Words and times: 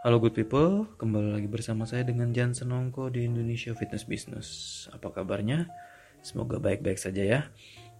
Halo 0.00 0.16
good 0.16 0.32
people, 0.32 0.88
kembali 0.96 1.36
lagi 1.36 1.44
bersama 1.44 1.84
saya 1.84 2.08
dengan 2.08 2.32
Jan 2.32 2.56
Senongko 2.56 3.12
di 3.12 3.28
Indonesia 3.28 3.76
Fitness 3.76 4.08
Business. 4.08 4.48
Apa 4.96 5.12
kabarnya? 5.12 5.68
Semoga 6.24 6.56
baik-baik 6.56 6.96
saja 6.96 7.20
ya. 7.20 7.40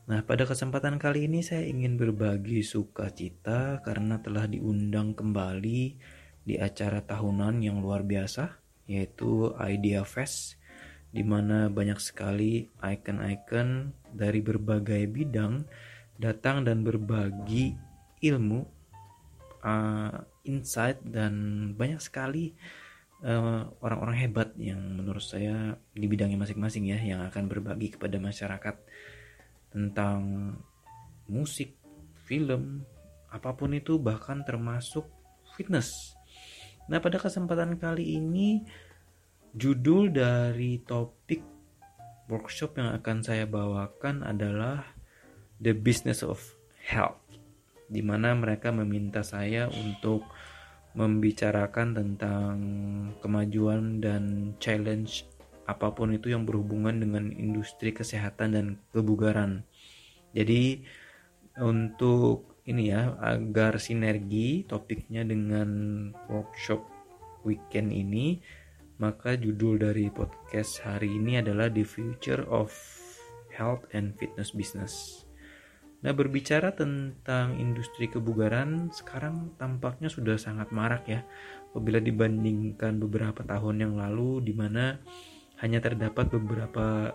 Nah, 0.09 0.25
pada 0.25 0.49
kesempatan 0.49 0.97
kali 0.97 1.29
ini 1.29 1.45
saya 1.45 1.69
ingin 1.69 2.01
berbagi 2.01 2.65
sukacita 2.65 3.85
karena 3.85 4.17
telah 4.17 4.49
diundang 4.49 5.13
kembali 5.13 5.81
di 6.41 6.55
acara 6.57 7.05
tahunan 7.05 7.61
yang 7.61 7.85
luar 7.85 8.01
biasa, 8.01 8.49
yaitu 8.89 9.53
Idea 9.61 10.01
Fest, 10.09 10.57
di 11.13 11.21
mana 11.21 11.69
banyak 11.69 12.01
sekali 12.01 12.65
icon-icon 12.81 13.93
dari 14.17 14.41
berbagai 14.41 15.05
bidang 15.05 15.69
datang 16.17 16.65
dan 16.65 16.81
berbagi 16.81 17.77
ilmu, 18.25 18.80
uh, 19.65 20.25
insight 20.45 21.01
dan 21.05 21.33
banyak 21.77 22.01
sekali 22.01 22.57
uh, 23.25 23.69
orang-orang 23.81 24.17
hebat 24.29 24.49
yang 24.57 24.81
menurut 24.81 25.23
saya 25.25 25.77
di 25.93 26.07
bidangnya 26.09 26.41
masing-masing 26.41 26.89
ya 26.89 26.99
yang 27.01 27.21
akan 27.25 27.49
berbagi 27.49 27.95
kepada 27.95 28.17
masyarakat 28.17 28.77
tentang 29.71 30.21
musik, 31.31 31.79
film, 32.27 32.83
apa 33.31 33.55
pun 33.55 33.71
itu 33.77 34.03
bahkan 34.03 34.43
termasuk 34.43 35.07
fitness. 35.55 36.19
Nah, 36.91 36.99
pada 36.99 37.23
kesempatan 37.23 37.79
kali 37.79 38.19
ini 38.19 38.67
judul 39.55 40.11
dari 40.11 40.83
topik 40.83 41.43
workshop 42.27 42.79
yang 42.79 42.91
akan 42.99 43.23
saya 43.23 43.47
bawakan 43.47 44.27
adalah 44.27 44.83
The 45.63 45.75
Business 45.75 46.27
of 46.27 46.43
Health 46.83 47.20
di 47.91 48.01
mana 48.07 48.33
mereka 48.39 48.71
meminta 48.71 49.27
saya 49.27 49.67
untuk 49.67 50.23
membicarakan 50.95 51.95
tentang 51.95 52.55
kemajuan 53.19 53.99
dan 53.99 54.55
challenge 54.63 55.27
apa 55.67 55.95
pun 55.95 56.11
itu 56.15 56.35
yang 56.35 56.47
berhubungan 56.47 56.99
dengan 56.99 57.31
industri 57.31 57.95
kesehatan 57.95 58.55
dan 58.55 58.67
kebugaran. 58.91 59.63
Jadi 60.35 60.83
untuk 61.59 62.63
ini 62.67 62.91
ya 62.91 63.19
agar 63.19 63.79
sinergi 63.83 64.67
topiknya 64.67 65.27
dengan 65.27 65.71
workshop 66.31 66.83
weekend 67.43 67.91
ini 67.95 68.43
maka 69.01 69.33
judul 69.33 69.81
dari 69.81 70.13
podcast 70.13 70.85
hari 70.85 71.09
ini 71.09 71.41
adalah 71.41 71.73
The 71.73 71.89
Future 71.89 72.45
of 72.51 72.69
Health 73.49 73.89
and 73.97 74.13
Fitness 74.21 74.53
Business. 74.53 75.25
Nah, 76.01 76.17
berbicara 76.17 76.73
tentang 76.73 77.61
industri 77.61 78.09
kebugaran, 78.09 78.89
sekarang 78.89 79.53
tampaknya 79.61 80.09
sudah 80.09 80.41
sangat 80.41 80.73
marak 80.73 81.05
ya, 81.05 81.21
apabila 81.73 82.01
dibandingkan 82.01 82.97
beberapa 82.97 83.45
tahun 83.45 83.85
yang 83.85 83.95
lalu, 84.01 84.41
di 84.41 84.57
mana 84.57 84.97
hanya 85.61 85.77
terdapat 85.85 86.33
beberapa 86.33 87.13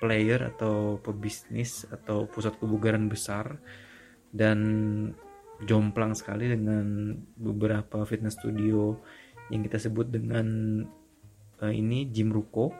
player 0.00 0.48
atau 0.48 0.96
pebisnis 0.98 1.84
atau 1.92 2.24
pusat 2.24 2.56
kebugaran 2.56 3.06
besar 3.06 3.60
dan 4.32 4.58
jomplang 5.62 6.16
sekali 6.16 6.50
dengan 6.50 7.14
beberapa 7.38 8.02
fitness 8.02 8.40
studio 8.40 8.98
yang 9.52 9.62
kita 9.62 9.78
sebut 9.78 10.10
dengan 10.10 10.46
uh, 11.62 11.70
ini 11.70 12.10
gym 12.10 12.34
ruko 12.34 12.74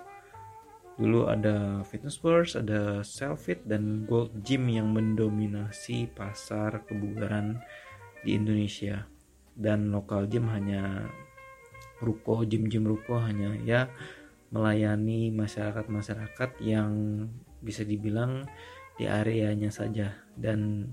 Dulu 1.03 1.27
ada 1.27 1.83
Fitness 1.83 2.15
First, 2.15 2.63
ada 2.63 3.03
Selfit 3.03 3.67
dan 3.67 4.07
Gold 4.07 4.47
Gym 4.47 4.71
yang 4.71 4.95
mendominasi 4.95 6.07
pasar 6.15 6.87
kebugaran 6.87 7.59
di 8.23 8.39
Indonesia. 8.39 9.03
Dan 9.51 9.91
lokal 9.91 10.31
gym 10.31 10.47
hanya 10.55 11.11
ruko, 11.99 12.47
gym-gym 12.47 12.87
ruko 12.87 13.19
hanya 13.19 13.59
ya 13.67 13.91
melayani 14.55 15.35
masyarakat-masyarakat 15.35 16.63
yang 16.63 17.27
bisa 17.59 17.83
dibilang 17.83 18.47
di 18.95 19.11
areanya 19.11 19.75
saja 19.75 20.15
dan 20.39 20.87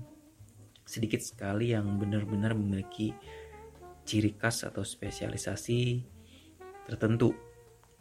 sedikit 0.82 1.22
sekali 1.22 1.70
yang 1.70 2.02
benar-benar 2.02 2.58
memiliki 2.58 3.14
ciri 4.02 4.34
khas 4.34 4.66
atau 4.66 4.82
spesialisasi 4.82 6.02
tertentu. 6.90 7.30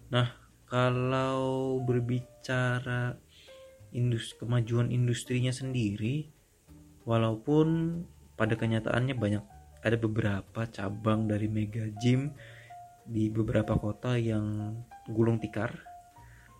Nah, 0.09 0.48
kalau 0.69 1.81
berbicara 1.81 3.17
industri, 3.91 4.37
kemajuan 4.45 4.93
industrinya 4.93 5.49
sendiri 5.49 6.29
walaupun 7.03 7.99
pada 8.37 8.53
kenyataannya 8.53 9.17
banyak 9.17 9.43
ada 9.81 9.97
beberapa 9.97 10.69
cabang 10.69 11.25
dari 11.25 11.49
mega 11.49 11.89
gym 11.97 12.31
di 13.09 13.33
beberapa 13.33 13.73
kota 13.75 14.15
yang 14.15 14.77
gulung 15.09 15.41
tikar 15.41 15.89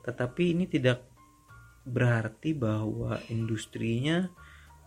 tetapi 0.04 0.58
ini 0.58 0.66
tidak 0.66 1.06
berarti 1.86 2.56
bahwa 2.56 3.20
industrinya 3.28 4.30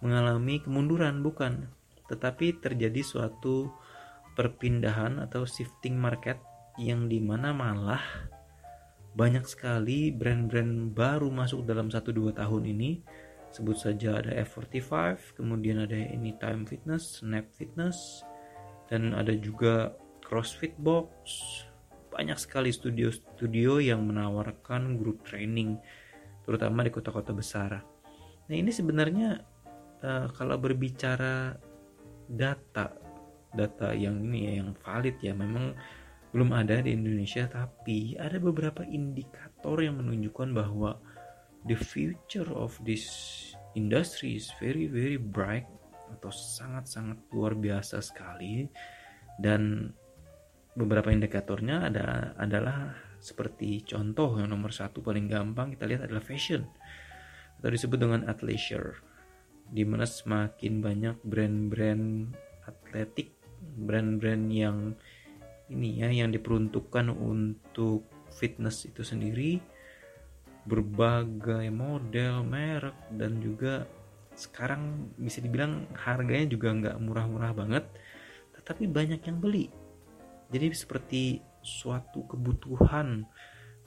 mengalami 0.02 0.58
kemunduran 0.58 1.20
bukan. 1.20 1.70
Tetapi 2.10 2.58
terjadi 2.58 3.00
suatu 3.06 3.70
perpindahan 4.34 5.20
atau 5.22 5.44
shifting 5.44 5.94
market 5.94 6.40
yang 6.80 7.06
di 7.06 7.20
mana 7.20 7.52
malah 7.52 8.00
banyak 9.12 9.44
sekali 9.44 10.08
brand-brand 10.08 10.96
baru 10.96 11.28
masuk 11.28 11.68
dalam 11.68 11.92
1-2 11.92 12.32
tahun 12.32 12.62
ini. 12.64 13.04
Sebut 13.52 13.76
saja 13.76 14.16
ada 14.16 14.32
F45 14.32 15.36
kemudian 15.36 15.84
ada 15.84 15.92
Anytime 15.92 16.64
Fitness, 16.64 17.20
Snap 17.20 17.52
Fitness 17.52 18.24
dan 18.88 19.12
ada 19.12 19.36
juga 19.36 19.92
CrossFit 20.24 20.72
Box. 20.80 21.12
Banyak 22.08 22.40
sekali 22.40 22.72
studio-studio 22.72 23.84
yang 23.84 24.08
menawarkan 24.08 24.96
group 24.96 25.20
training 25.28 25.76
terutama 26.48 26.80
di 26.80 26.90
kota-kota 26.92 27.36
besar. 27.36 27.84
Nah 28.48 28.56
ini 28.56 28.72
sebenarnya 28.72 29.44
uh, 30.00 30.32
kalau 30.32 30.56
berbicara 30.56 31.52
data 32.32 32.96
data 33.52 33.92
yang 33.92 34.16
ini 34.24 34.48
ya 34.48 34.52
yang 34.64 34.72
valid 34.80 35.16
ya 35.20 35.36
memang 35.36 35.76
belum 36.32 36.56
ada 36.56 36.80
di 36.80 36.96
Indonesia 36.96 37.44
tapi 37.44 38.16
ada 38.16 38.40
beberapa 38.40 38.80
indikator 38.88 39.84
yang 39.84 40.00
menunjukkan 40.00 40.48
bahwa 40.56 40.96
the 41.68 41.76
future 41.76 42.48
of 42.56 42.74
this 42.82 43.04
industry 43.76 44.40
is 44.40 44.48
very 44.58 44.88
very 44.88 45.20
bright 45.20 45.68
atau 46.18 46.28
sangat-sangat 46.32 47.18
luar 47.32 47.56
biasa 47.56 48.04
sekali. 48.04 48.68
Dan 49.40 49.88
beberapa 50.76 51.08
indikatornya 51.08 51.88
ada 51.88 52.36
adalah 52.36 52.92
seperti 53.16 53.86
contoh 53.86 54.36
yang 54.36 54.52
nomor 54.52 54.74
satu 54.74 55.00
paling 55.00 55.30
gampang 55.30 55.72
kita 55.72 55.88
lihat 55.88 56.04
adalah 56.08 56.24
fashion. 56.24 56.68
Atau 57.60 57.72
disebut 57.72 57.98
dengan 58.00 58.26
athleisure 58.28 59.00
di 59.72 59.88
mana 59.88 60.04
semakin 60.04 60.84
banyak 60.84 61.16
brand-brand 61.24 62.36
atletik 62.68 63.32
brand-brand 63.62 64.44
yang 64.52 64.92
ini 65.72 66.04
ya 66.04 66.12
yang 66.12 66.30
diperuntukkan 66.30 67.10
untuk 67.10 68.06
fitness 68.32 68.88
itu 68.88 69.04
sendiri 69.04 69.60
berbagai 70.62 71.66
model 71.74 72.46
merek 72.46 72.94
dan 73.18 73.42
juga 73.42 73.82
sekarang 74.32 75.12
bisa 75.18 75.42
dibilang 75.42 75.90
harganya 75.92 76.46
juga 76.48 76.72
nggak 76.72 76.96
murah-murah 77.02 77.52
banget 77.52 77.84
tetapi 78.56 78.86
banyak 78.86 79.20
yang 79.26 79.42
beli. 79.42 79.74
Jadi 80.54 80.70
seperti 80.70 81.42
suatu 81.66 82.22
kebutuhan 82.30 83.26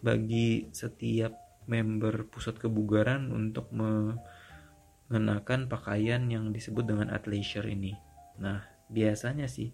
bagi 0.04 0.68
setiap 0.76 1.32
member 1.66 2.28
pusat 2.30 2.60
kebugaran 2.60 3.32
untuk 3.32 3.72
mengenakan 3.72 5.72
pakaian 5.72 6.28
yang 6.28 6.52
disebut 6.52 6.84
dengan 6.86 7.08
athleisure 7.10 7.72
ini. 7.72 7.96
Nah 8.38 8.62
biasanya 8.92 9.50
sih 9.50 9.74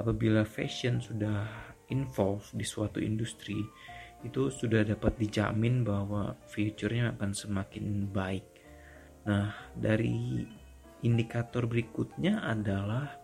apabila 0.00 0.48
fashion 0.48 0.96
sudah 1.04 1.44
involve 1.92 2.48
di 2.56 2.64
suatu 2.64 3.04
industri 3.04 3.60
itu 4.24 4.48
sudah 4.48 4.84
dapat 4.84 5.20
dijamin 5.20 5.84
bahwa 5.84 6.36
future-nya 6.48 7.16
akan 7.16 7.36
semakin 7.36 8.08
baik. 8.08 8.44
Nah, 9.28 9.52
dari 9.76 10.44
indikator 11.04 11.68
berikutnya 11.68 12.40
adalah 12.44 13.16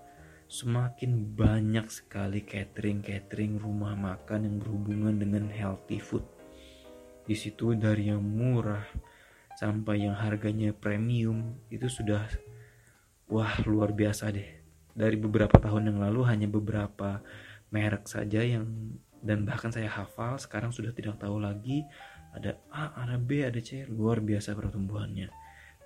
semakin 0.49 1.37
banyak 1.37 1.89
sekali 1.89 2.45
catering-catering 2.45 3.61
rumah 3.61 3.97
makan 3.97 4.45
yang 4.45 4.57
berhubungan 4.61 5.17
dengan 5.17 5.45
healthy 5.49 6.01
food. 6.01 6.25
Di 7.25 7.35
situ 7.35 7.77
dari 7.77 8.09
yang 8.13 8.23
murah 8.23 8.85
sampai 9.57 10.07
yang 10.07 10.17
harganya 10.17 10.73
premium 10.73 11.57
itu 11.73 11.89
sudah 11.89 12.29
wah 13.27 13.53
luar 13.67 13.91
biasa 13.93 14.31
deh 14.31 14.66
dari 14.97 15.21
beberapa 15.21 15.61
tahun 15.61 15.93
yang 15.93 15.99
lalu 16.01 16.21
hanya 16.25 16.49
beberapa 16.49 17.21
merek 17.69 18.09
saja 18.09 18.41
yang 18.41 18.65
dan 19.21 19.45
bahkan 19.45 19.69
saya 19.69 19.93
hafal 19.93 20.41
sekarang 20.41 20.73
sudah 20.73 20.97
tidak 20.97 21.21
tahu 21.21 21.37
lagi 21.37 21.85
ada 22.33 22.57
A, 22.73 23.05
ada 23.05 23.17
B, 23.21 23.45
ada 23.45 23.61
C 23.61 23.85
luar 23.85 24.25
biasa 24.25 24.57
pertumbuhannya 24.57 25.29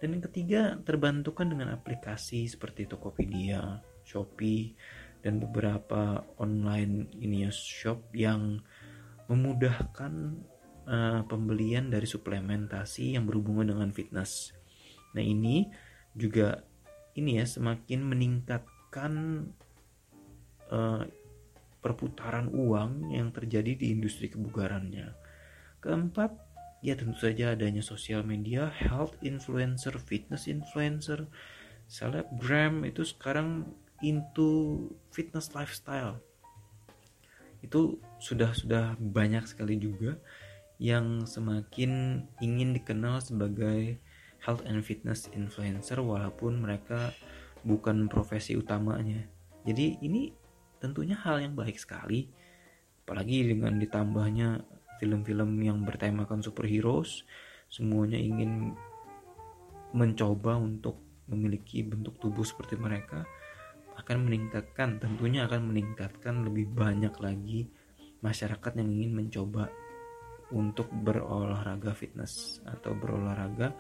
dan 0.01 0.17
yang 0.17 0.25
ketiga 0.31 0.81
terbantukan 0.81 1.45
dengan 1.45 1.77
aplikasi 1.77 2.49
seperti 2.49 2.89
Tokopedia, 2.89 3.85
Shopee 4.01 4.73
dan 5.21 5.37
beberapa 5.37 6.25
online 6.41 7.12
ini 7.21 7.45
ya 7.45 7.53
shop 7.53 8.09
yang 8.17 8.65
memudahkan 9.29 10.12
uh, 10.89 11.21
pembelian 11.29 11.93
dari 11.93 12.09
suplementasi 12.09 13.21
yang 13.21 13.29
berhubungan 13.29 13.77
dengan 13.77 13.93
fitness. 13.93 14.57
Nah 15.12 15.21
ini 15.21 15.69
juga 16.17 16.65
ini 17.15 17.37
ya 17.37 17.45
semakin 17.45 18.01
meningkatkan 18.90 19.54
uh, 20.70 21.06
perputaran 21.81 22.50
uang 22.50 23.14
yang 23.14 23.31
terjadi 23.31 23.78
di 23.78 23.94
industri 23.94 24.28
kebugarannya. 24.28 25.14
Keempat, 25.81 26.34
ya 26.82 26.98
tentu 26.98 27.16
saja 27.22 27.56
adanya 27.56 27.81
sosial 27.81 28.26
media, 28.26 28.69
health 28.69 29.16
influencer, 29.22 29.96
fitness 29.96 30.50
influencer, 30.50 31.31
selebgram 31.87 32.84
itu 32.84 33.06
sekarang 33.06 33.70
into 34.02 34.90
fitness 35.14 35.54
lifestyle. 35.56 36.20
Itu 37.62 38.02
sudah 38.20 38.52
sudah 38.52 38.98
banyak 39.00 39.46
sekali 39.48 39.81
juga 39.81 40.20
yang 40.81 41.25
semakin 41.25 42.25
ingin 42.42 42.76
dikenal 42.76 43.22
sebagai 43.22 44.00
health 44.40 44.64
and 44.64 44.81
fitness 44.81 45.28
influencer 45.32 46.00
walaupun 46.00 46.60
mereka 46.60 47.12
bukan 47.67 48.09
profesi 48.09 48.57
utamanya. 48.57 49.25
Jadi 49.65 50.01
ini 50.01 50.33
tentunya 50.81 51.17
hal 51.21 51.45
yang 51.45 51.53
baik 51.53 51.77
sekali 51.77 52.25
apalagi 53.05 53.43
dengan 53.43 53.77
ditambahnya 53.77 54.65
film-film 55.03 55.59
yang 55.61 55.83
bertemakan 55.85 56.41
superheroes 56.41 57.27
semuanya 57.69 58.17
ingin 58.17 58.73
mencoba 59.91 60.57
untuk 60.57 61.03
memiliki 61.27 61.83
bentuk 61.83 62.17
tubuh 62.23 62.47
seperti 62.47 62.79
mereka 62.79 63.27
akan 63.99 64.31
meningkatkan 64.31 65.03
tentunya 65.03 65.45
akan 65.45 65.69
meningkatkan 65.75 66.47
lebih 66.47 66.71
banyak 66.71 67.12
lagi 67.21 67.69
masyarakat 68.25 68.73
yang 68.81 68.89
ingin 68.89 69.12
mencoba 69.12 69.69
untuk 70.51 70.91
berolahraga 70.91 71.95
fitness 71.95 72.59
atau 72.67 72.95
berolahraga 72.95 73.75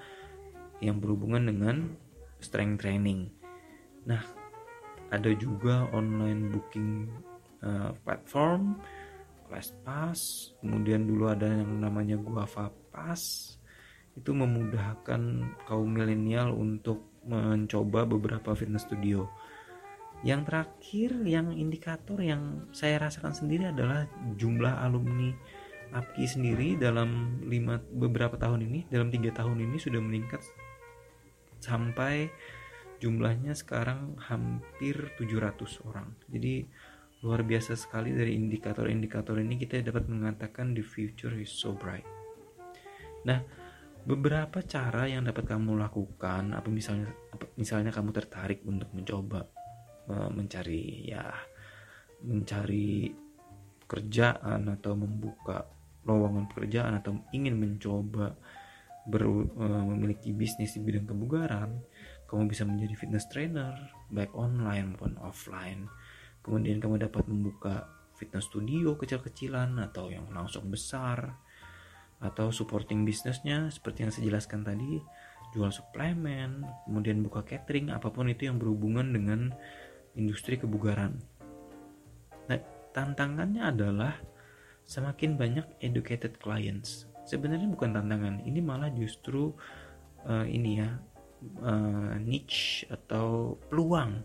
yang 0.80 0.98
berhubungan 1.02 1.50
dengan 1.50 1.76
strength 2.40 2.82
training. 2.82 3.39
Nah, 4.08 4.22
ada 5.10 5.30
juga 5.34 5.90
online 5.90 6.54
booking 6.54 7.10
uh, 7.64 7.92
platform 8.06 8.78
Pass, 9.82 10.54
kemudian 10.62 11.10
dulu 11.10 11.26
ada 11.26 11.50
yang 11.50 11.82
namanya 11.82 12.14
Guava 12.14 12.70
Pass. 12.94 13.58
Itu 14.14 14.30
memudahkan 14.30 15.22
kaum 15.66 15.90
milenial 15.90 16.54
untuk 16.54 17.02
mencoba 17.26 18.06
beberapa 18.06 18.54
fitness 18.54 18.86
studio. 18.86 19.26
Yang 20.22 20.40
terakhir, 20.46 21.10
yang 21.26 21.50
indikator 21.50 22.22
yang 22.22 22.70
saya 22.70 23.02
rasakan 23.02 23.34
sendiri 23.34 23.74
adalah 23.74 24.06
jumlah 24.38 24.86
alumni 24.86 25.34
APKI 25.90 26.26
sendiri 26.28 26.68
dalam 26.78 27.42
lima 27.42 27.82
beberapa 27.90 28.38
tahun 28.38 28.62
ini, 28.70 28.86
dalam 28.86 29.10
tiga 29.10 29.34
tahun 29.34 29.58
ini 29.66 29.76
sudah 29.82 29.98
meningkat 29.98 30.38
sampai 31.58 32.30
jumlahnya 33.00 33.56
sekarang 33.56 34.20
hampir 34.20 35.16
700 35.16 35.88
orang. 35.88 36.12
Jadi 36.28 36.68
luar 37.20 37.44
biasa 37.44 37.76
sekali 37.76 38.16
dari 38.16 38.36
indikator-indikator 38.36 39.36
ini 39.40 39.60
kita 39.60 39.80
dapat 39.84 40.08
mengatakan 40.08 40.72
the 40.72 40.84
future 40.84 41.32
is 41.36 41.52
so 41.52 41.72
bright. 41.72 42.04
Nah 43.24 43.40
beberapa 44.04 44.64
cara 44.64 45.04
yang 45.04 45.28
dapat 45.28 45.44
kamu 45.44 45.76
lakukan 45.76 46.56
apa 46.56 46.68
misalnya 46.72 47.12
apa, 47.32 47.44
misalnya 47.60 47.92
kamu 47.92 48.10
tertarik 48.16 48.64
untuk 48.64 48.88
mencoba 48.96 49.44
uh, 50.08 50.28
mencari 50.32 51.12
ya 51.12 51.28
mencari 52.24 53.12
kerjaan 53.84 54.70
atau 54.72 54.92
membuka 54.96 55.68
lowongan 56.08 56.48
pekerjaan 56.48 56.96
atau 56.96 57.20
ingin 57.36 57.60
mencoba 57.60 58.32
ber, 59.04 59.22
uh, 59.28 59.84
memiliki 59.92 60.32
bisnis 60.32 60.72
di 60.72 60.80
bidang 60.80 61.04
kebugaran 61.04 61.76
kamu 62.30 62.46
bisa 62.46 62.62
menjadi 62.62 62.94
fitness 62.94 63.26
trainer 63.26 63.74
baik 64.14 64.30
online 64.38 64.94
maupun 64.94 65.18
offline. 65.18 65.90
Kemudian 66.46 66.78
kamu 66.78 67.02
dapat 67.02 67.26
membuka 67.26 67.90
fitness 68.14 68.46
studio 68.46 68.94
kecil-kecilan 68.94 69.74
atau 69.82 70.14
yang 70.14 70.30
langsung 70.30 70.70
besar 70.70 71.34
atau 72.22 72.54
supporting 72.54 73.02
bisnisnya 73.02 73.72
seperti 73.72 74.06
yang 74.06 74.12
saya 74.12 74.24
jelaskan 74.28 74.60
tadi 74.60 75.00
jual 75.56 75.72
suplemen 75.72 76.62
kemudian 76.86 77.24
buka 77.24 77.42
catering 77.42 77.90
apa 77.90 78.12
pun 78.12 78.28
itu 78.30 78.46
yang 78.46 78.60
berhubungan 78.60 79.10
dengan 79.10 79.50
industri 80.14 80.54
kebugaran. 80.54 81.18
Nah 82.46 82.60
tantangannya 82.94 83.74
adalah 83.74 84.14
semakin 84.86 85.34
banyak 85.34 85.66
educated 85.82 86.38
clients. 86.38 87.10
Sebenarnya 87.26 87.66
bukan 87.66 87.94
tantangan 87.94 88.42
ini 88.46 88.62
malah 88.62 88.94
justru 88.94 89.50
uh, 90.26 90.46
ini 90.46 90.78
ya 90.78 90.98
uh, 91.62 92.14
niche 92.20 92.86
atau 92.88 93.56
peluang 93.68 94.22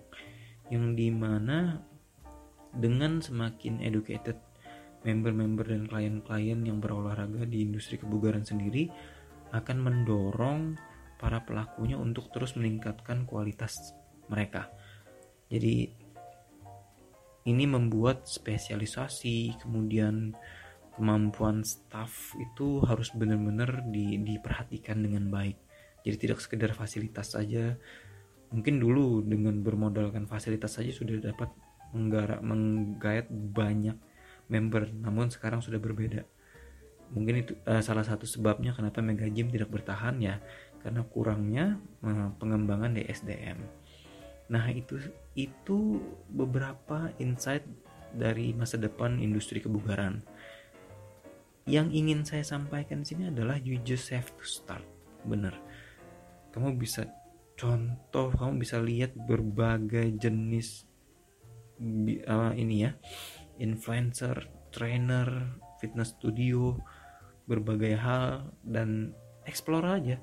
yang 0.74 0.98
di 0.98 1.14
mana 1.14 1.80
dengan 2.76 3.24
semakin 3.24 3.80
educated 3.80 4.36
member-member 5.06 5.66
dan 5.70 5.86
klien-klien 5.86 6.60
yang 6.66 6.82
berolahraga 6.82 7.46
di 7.46 7.62
industri 7.62 8.02
kebugaran 8.02 8.42
sendiri 8.42 8.90
akan 9.54 9.78
mendorong 9.80 10.76
para 11.22 11.46
pelakunya 11.46 11.96
untuk 11.96 12.34
terus 12.34 12.58
meningkatkan 12.58 13.24
kualitas 13.24 13.96
mereka. 14.28 14.68
Jadi 15.48 15.88
ini 17.46 17.66
membuat 17.70 18.26
spesialisasi 18.26 19.62
kemudian 19.62 20.34
kemampuan 20.98 21.62
staff 21.62 22.34
itu 22.40 22.82
harus 22.82 23.14
benar-benar 23.14 23.86
di, 23.94 24.18
diperhatikan 24.18 25.06
dengan 25.06 25.30
baik 25.30 25.65
jadi 26.06 26.18
tidak 26.22 26.40
sekedar 26.40 26.72
fasilitas 26.78 27.34
saja. 27.34 27.74
Mungkin 28.54 28.78
dulu 28.78 29.26
dengan 29.26 29.66
bermodalkan 29.66 30.30
fasilitas 30.30 30.78
saja 30.78 30.94
sudah 30.94 31.18
dapat 31.18 31.50
menggarap 31.98 32.46
menggait 32.46 33.26
banyak 33.34 33.98
member. 34.46 34.94
Namun 34.94 35.34
sekarang 35.34 35.66
sudah 35.66 35.82
berbeda. 35.82 36.22
Mungkin 37.10 37.42
itu 37.42 37.58
uh, 37.66 37.82
salah 37.82 38.06
satu 38.06 38.30
sebabnya 38.30 38.78
kenapa 38.78 39.02
Mega 39.02 39.26
Gym 39.26 39.50
tidak 39.50 39.74
bertahan 39.74 40.22
ya. 40.22 40.38
Karena 40.86 41.02
kurangnya 41.02 41.82
uh, 42.06 42.30
pengembangan 42.38 42.94
di 42.94 43.02
SDM 43.10 43.86
nah 44.46 44.70
itu 44.70 45.02
itu 45.34 45.98
beberapa 46.30 47.10
insight 47.18 47.66
dari 48.14 48.54
masa 48.54 48.78
depan 48.78 49.18
industri 49.18 49.60
kebugaran. 49.60 50.22
Yang 51.66 51.88
ingin 51.98 52.20
saya 52.22 52.46
sampaikan 52.46 53.02
di 53.02 53.10
sini 53.10 53.24
adalah 53.34 53.58
you 53.58 53.82
just 53.82 54.14
have 54.14 54.30
to 54.38 54.46
start. 54.46 54.86
Bener 55.26 55.58
kamu 56.56 56.80
bisa 56.80 57.12
contoh 57.60 58.32
kamu 58.32 58.64
bisa 58.64 58.80
lihat 58.80 59.12
berbagai 59.16 60.16
jenis 60.16 60.88
uh, 62.32 62.56
ini 62.56 62.88
ya 62.88 62.92
influencer 63.60 64.48
trainer 64.72 65.60
fitness 65.80 66.16
studio 66.16 66.80
berbagai 67.46 67.94
hal 68.00 68.50
dan 68.66 69.14
explore 69.46 69.86
aja. 69.86 70.18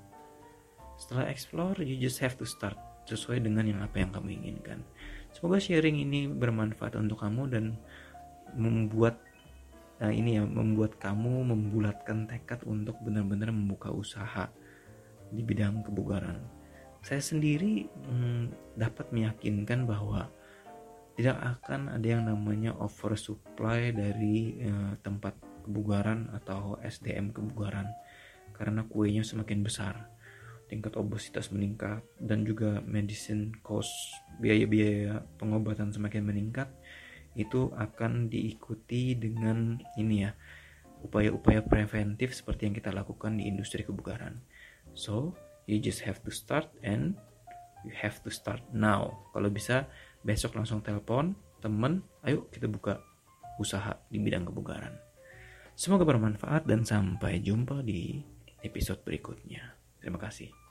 Setelah 0.98 1.30
explore 1.30 1.78
you 1.82 1.96
just 1.98 2.18
have 2.20 2.34
to 2.38 2.46
start 2.46 2.76
sesuai 3.06 3.42
dengan 3.42 3.66
yang 3.66 3.80
apa 3.82 4.02
yang 4.02 4.10
kamu 4.14 4.38
inginkan. 4.42 4.82
Semoga 5.32 5.58
sharing 5.58 6.02
ini 6.02 6.28
bermanfaat 6.28 6.98
untuk 6.98 7.22
kamu 7.22 7.50
dan 7.50 7.64
membuat 8.52 9.18
uh, 10.02 10.12
ini 10.12 10.38
ya 10.38 10.44
membuat 10.44 11.00
kamu 11.00 11.48
membulatkan 11.48 12.28
tekad 12.28 12.62
untuk 12.68 13.00
benar-benar 13.00 13.48
membuka 13.50 13.88
usaha 13.88 14.52
di 15.32 15.42
bidang 15.42 15.82
kebugaran. 15.82 16.38
Saya 17.02 17.24
sendiri 17.24 17.88
hmm, 17.88 18.76
dapat 18.78 19.10
meyakinkan 19.10 19.88
bahwa 19.88 20.30
tidak 21.18 21.40
akan 21.58 21.92
ada 21.92 22.06
yang 22.06 22.24
namanya 22.24 22.72
oversupply 22.78 23.92
dari 23.92 24.62
eh, 24.62 24.92
tempat 25.02 25.34
kebugaran 25.66 26.30
atau 26.36 26.78
SDM 26.80 27.32
kebugaran 27.34 27.88
karena 28.56 28.84
kuenya 28.86 29.24
semakin 29.24 29.64
besar 29.64 30.12
tingkat 30.72 30.96
obesitas 30.96 31.52
meningkat 31.52 32.00
dan 32.16 32.48
juga 32.48 32.80
medicine 32.88 33.52
cost 33.60 33.92
biaya-biaya 34.40 35.20
pengobatan 35.36 35.92
semakin 35.92 36.24
meningkat 36.24 36.72
itu 37.36 37.68
akan 37.76 38.32
diikuti 38.32 39.12
dengan 39.12 39.76
ini 40.00 40.24
ya 40.24 40.32
upaya-upaya 41.04 41.60
preventif 41.60 42.32
seperti 42.32 42.72
yang 42.72 42.74
kita 42.76 42.88
lakukan 42.88 43.36
di 43.36 43.52
industri 43.52 43.84
kebugaran 43.84 44.40
So 44.92 45.36
you 45.66 45.80
just 45.80 46.04
have 46.04 46.20
to 46.24 46.30
start 46.32 46.68
and 46.84 47.16
you 47.86 47.92
have 47.96 48.20
to 48.22 48.30
start 48.30 48.62
now. 48.70 49.30
Kalau 49.34 49.48
bisa 49.50 49.88
besok 50.22 50.58
langsung 50.58 50.82
telepon 50.84 51.34
temen, 51.62 52.02
ayo 52.26 52.46
kita 52.50 52.66
buka 52.66 52.98
usaha 53.58 53.94
di 54.10 54.18
bidang 54.18 54.48
kebugaran. 54.48 54.94
Semoga 55.72 56.04
bermanfaat 56.04 56.68
dan 56.68 56.84
sampai 56.84 57.40
jumpa 57.40 57.80
di 57.80 58.20
episode 58.60 59.00
berikutnya. 59.02 59.74
Terima 59.98 60.20
kasih. 60.20 60.61